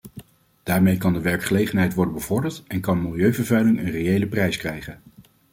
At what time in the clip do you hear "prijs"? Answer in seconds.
4.27-4.57